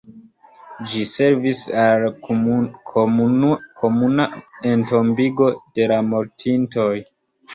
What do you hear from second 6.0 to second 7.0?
mortintoj.